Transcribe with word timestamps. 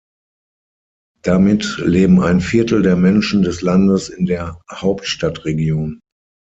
Damit 1.21 1.77
leben 1.77 2.21
ein 2.23 2.41
Viertel 2.41 2.81
der 2.81 2.95
Menschen 2.95 3.43
des 3.43 3.61
Landes 3.61 4.09
in 4.09 4.25
der 4.25 4.59
Hauptstadtregion. 4.71 5.99